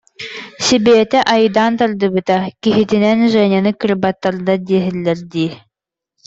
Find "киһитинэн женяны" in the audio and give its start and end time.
2.63-3.71